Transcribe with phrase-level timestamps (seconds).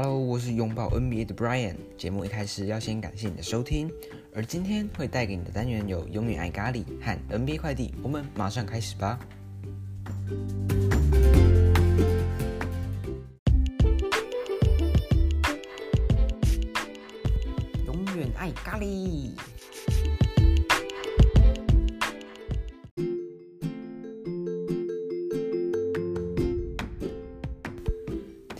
[0.00, 1.74] Hello，我是拥抱 NBA 的 Brian。
[1.96, 3.90] 节目一开始要先感谢你的收听，
[4.32, 7.92] 而今天会带给你的单元有永远爱咖喱和 NBA 快递。
[8.00, 9.18] 我们马上开始吧。
[17.84, 19.32] 永远爱咖喱。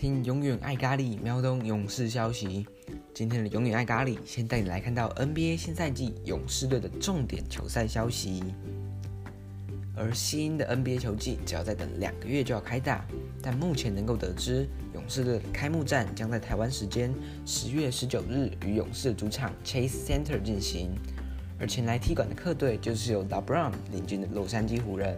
[0.09, 2.67] 听永远爱咖喱，喵东勇士消息。
[3.13, 8.43] 今天的永远爱咖喱，先带你来看到 NBA 新赛季勇士队的重点球赛消息。
[9.95, 13.05] 而新的 NBA 球季只要再等两个月就要开打，
[13.43, 17.13] 但目前能够得知，勇士队的开幕战将在台湾时间
[17.45, 20.89] 十月十九日与勇士的主场 Chase Center 进行。
[21.61, 25.15] 而前来踢馆的客队就是由 LeBron 领军的洛杉矶湖人。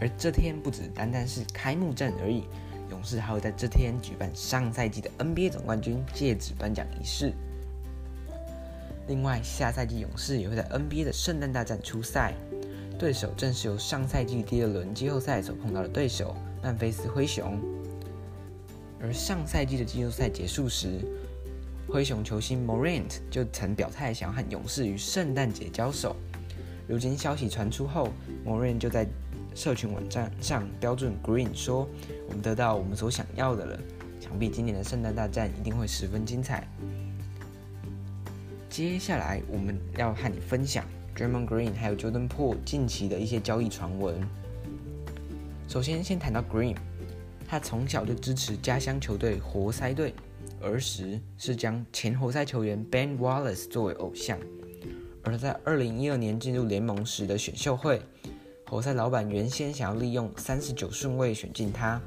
[0.00, 2.44] 而这天不只单单是开幕战而已。
[2.90, 7.32] 勇士还会在这天举办上赛季的 NBA 总冠军戒指颁奖仪式。
[9.08, 12.34] 另外，下赛季勇士也会在 NBA 的圣诞大战出赛，
[12.98, 17.60] 对手正是由上赛季第二轮季后赛所碰到的对手曼菲斯灰熊。
[19.00, 21.00] 而上赛季的季后赛结束时，
[21.88, 26.16] 灰熊球星 Morant 就曾表态想要和勇士于圣诞节交手。
[26.88, 28.08] 如今消息传出后
[28.44, 29.06] ，Morant 就在
[29.56, 31.88] 社群网站上标准 Green 说
[32.28, 33.80] ：“我们得到我们所想要的了，
[34.20, 36.68] 想必今年的圣诞大战一定会十分精彩。”
[38.68, 44.20] 接下来我们要和你分享 d r a m o n Green 还有 Jordan Poole 近期的一些交易传闻。
[45.66, 46.76] 首先，先谈到 Green，
[47.48, 50.12] 他从小就支持家乡球队活塞队，
[50.60, 54.38] 儿时是将前活塞球员 Ben Wallace 作为偶像，
[55.22, 58.02] 而在2012年进入联盟时的选秀会。
[58.68, 62.02] 活塞老板原先想要利用三十九顺位选进他，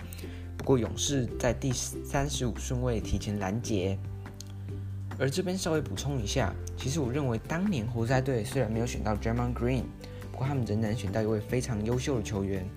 [0.58, 3.98] 不过勇士在第三十五顺位提前拦截。
[5.18, 9.84] 而这边稍微补充一下，其实我认为当年活塞队虽然没有选到 German Green，
[10.34, 12.68] 不过他们仍然选到一位非常优秀的球员。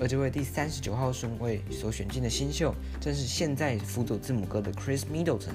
[0.00, 5.52] 而这位第三十九号顺位所选进的新秀，正是现在辅佐字母哥的 Chris Middleton。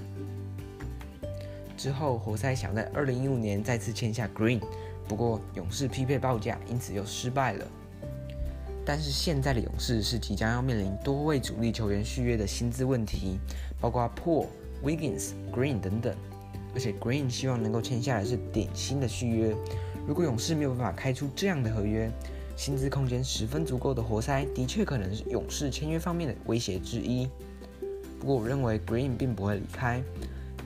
[1.76, 4.62] 之后活塞想在二零一五年再次签下 Green。
[5.12, 7.68] 不过勇士匹配报价，因此又失败了。
[8.86, 13.38] 但是现在的勇士是即将要面临多位主力球员续约的薪资问题，
[13.82, 14.48] 包括 Poole、
[14.82, 16.16] Wiggins、Green 等等。
[16.74, 19.54] 而且 Green 希望能够签下来是顶薪的续约。
[20.08, 22.10] 如果勇士没有办法开出这样的合约，
[22.56, 27.28] 薪资空间十分足够的活塞，的确可能是勇士签约方面的威胁之一。
[28.18, 30.02] 不过我认为 Green 并不会离开。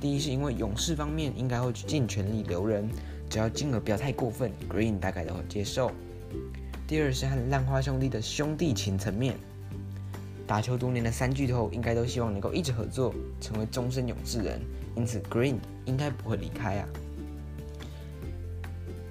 [0.06, 2.88] 第一是因为勇士方面应该会去尽全力留人。
[3.28, 5.92] 只要金额不要太过分，Green 大概都会接受。
[6.88, 9.36] 第二是和浪花兄弟的兄弟情层面，
[10.46, 14.62] 打球多年的三巨头应该都希望能够一直合作，成为终身勇士人，
[14.96, 15.56] 因此 Green
[15.86, 16.88] 应该不会离开啊。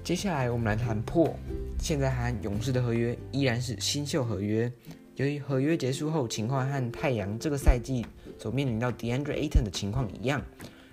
[0.01, 1.35] 接下来我们来谈破，
[1.77, 4.71] 现在和勇士的合约依然是新秀合约，
[5.17, 8.05] 由于合约结束后情况和太阳这个赛季
[8.39, 10.41] 所面临到 DeAndre Ayton 的情况一样，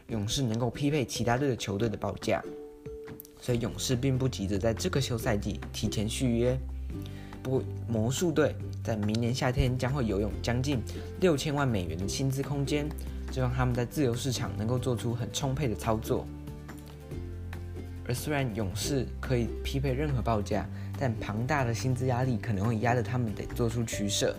[0.08, 2.42] 勇士能够匹配其他队的球队的报价。
[3.40, 6.56] 所以勇士并不急着在这个休赛季提前续约，
[7.42, 8.54] 不过魔术队
[8.84, 10.80] 在明年夏天将会拥有将近
[11.20, 12.88] 六千万美元的薪资空间，
[13.32, 16.24] 这让他们在自由市场能够做出很充沛的操作。
[18.06, 24.36] 而虽然勇士可以匹配任何报价，但庞大的薪资压力可能会压得他们得做出取舍，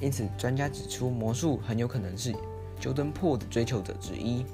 [0.00, 2.34] 因此专家指出，魔术很有可能是
[2.78, 4.44] jordanpool 的追求者之一。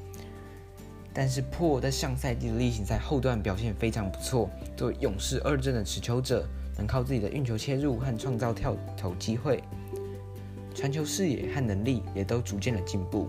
[1.13, 6.47] 但是破在上赛季的例行赛后段表现非常不错，作为勇士二阵的持球者，
[6.79, 9.63] 能靠自己的运球切入和创造跳投机会，
[10.75, 13.29] 传球视野和能力也都逐渐的进步。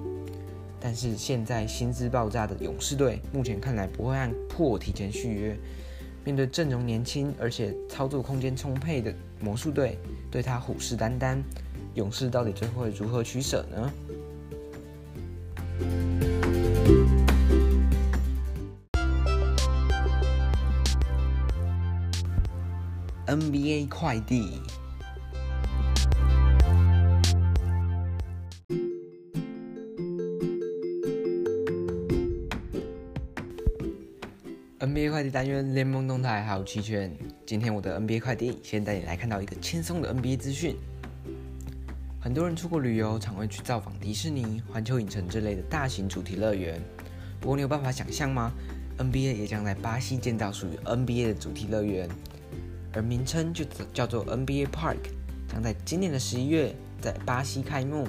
[0.80, 5.58] 但是现在薪资爆炸的勇士队，目前看来不会按破提前续约。
[6.24, 9.98] 面对阵容年轻而且操作空间充沛的魔术队，
[10.30, 11.40] 对他虎视眈眈，
[11.96, 13.92] 勇士到底最后会如何取舍呢
[23.42, 24.62] ？NBA 快递
[34.80, 37.12] ，NBA 快递单元联盟动态还有期权。
[37.44, 40.76] 今天我的 NBA 快递先带你来看到一个轻松的 NBA 资讯。
[42.20, 46.80] 很多人出国旅游，常会去造访迪士尼、环球影城之类的大型主题乐园。
[47.40, 48.52] 不过你有办法想象吗
[49.00, 52.08] ？NBA 也将在巴西建造属于 NBA 的主题乐园。
[52.94, 54.98] 而名称就叫做 NBA Park，
[55.48, 58.08] 将在今年的十一月在巴西开幕。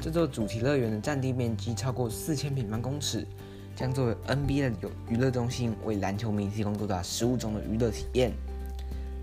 [0.00, 3.26] 这座主题乐园的占地面积超过四千平方公尺，
[3.74, 8.32] 将作为 NBA 的有娱乐中心，为篮球迷提供多达十五种的娱乐体验。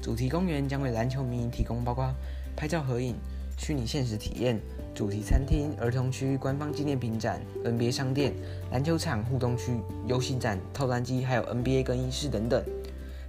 [0.01, 2.13] 主题公园将为篮球迷提供包括
[2.55, 3.15] 拍照合影、
[3.57, 4.59] 虚拟现实体验、
[4.93, 8.33] 主题餐厅、儿童区、官方纪念品展、NBA 商店、
[8.71, 9.71] 篮球场互动区、
[10.07, 12.61] 游戏展、投篮机，还有 NBA 更衣室等等。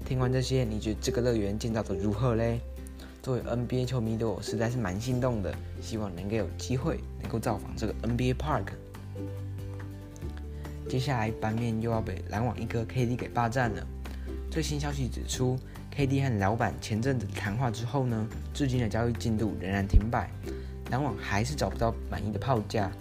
[0.07, 2.61] 听完这些，你觉得这个乐园建造的如何嘞？
[3.25, 8.67] 作为 NBA 球迷的我，实在是蛮心动的，希望能够有机会能够造访这个 NBA Park。
[10.89, 13.85] 接下来，版面又要被篮网一哥 KD 给霸占了。
[14.49, 15.59] 最新消息指出
[15.93, 20.31] ，KD 和老板前阵子谈话之后呢，至今的交易进度仍然停摆，
[20.93, 22.93] 篮网还是找不到满意的报价。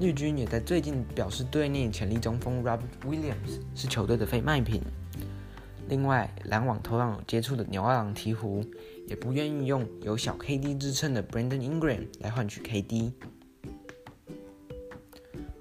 [0.00, 4.82] 绿军也在最近表示，队内潜力中锋 Robert Williams 是球队的非卖品。
[5.88, 8.66] 另外，篮网同样有接触的纽奥良鵜鹕，
[9.06, 13.12] 也不愿意用有小 KD 之称的 Brandon Ingram 来换取 KD。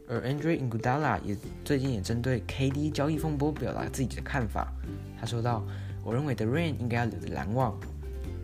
[0.08, 4.72] 而 Andre Iguodala 也最近也针对 KD 交易风波表达自己的看法。
[5.20, 5.66] 他说道
[6.04, 7.80] ：“我认为 The Rain 应该要留在篮网。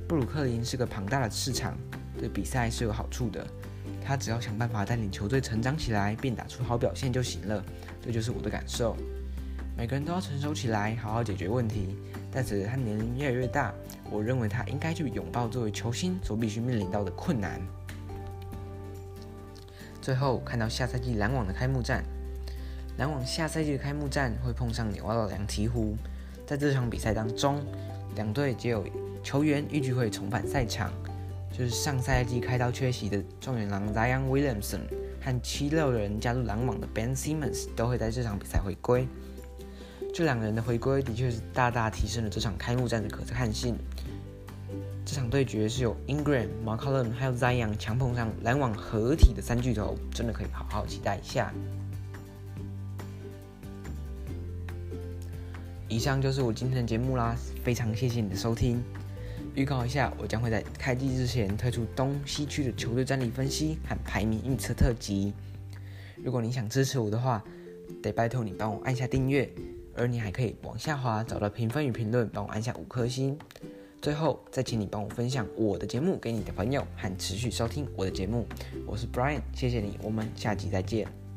[0.08, 1.78] 布鲁克林是个庞大的市场，
[2.18, 3.46] 对比赛是有好处的。
[4.04, 7.64] 他只要想办法带领球队成长起来，并打出好表现就行了。
[8.02, 8.96] 这就是我的感受。”
[9.82, 11.98] 每个人都要成熟起来，好好解决问题。
[12.32, 13.74] 但随着他年龄越来越大，
[14.12, 17.60] 我认为他应该去拥抱作为球星所必须面临到的困难。
[20.00, 22.04] 最后看到下赛季篮网的开幕战，
[23.00, 25.96] 篮网下赛季的开幕战会碰上纽奥良鵜鹕。
[26.46, 27.60] 在这场比赛当中，
[28.14, 28.86] 两队皆有
[29.24, 30.94] 球员预计会重返赛场，
[31.52, 34.82] 就是上赛季开刀缺席的状元郎 Zion Williamson
[35.20, 39.08] 和七六人加入篮网的 Ben Simmons 都会在这场比赛回归。
[40.14, 43.78] 这两个人的回归的确是大大提升了这场开幕战的可看性。
[45.06, 51.52] 这场对决是由 Ingram、McCollum 还有 Zion 强碰上篮网合体的三巨头，真的可以好好期待一下。
[55.90, 58.82] 以上就是我今天的节目啦，非常谢谢你的收听。
[59.56, 65.34] 预告一下，我将会在开季之前推出东西区的球队战力分析和排名预测特辑。
[66.24, 67.44] 如果你想支持我的话，
[68.02, 69.50] 得拜托你帮我按下订阅。
[69.96, 73.38] 而你还可以往下滑，找到评分与评论，帮我按下五颗星。
[74.02, 78.48] 最后，再请你帮我分享我的节目给你的朋友，和持续收听我的节目。
[78.88, 81.31] 我是 Brian，谢谢你，我们下集再见。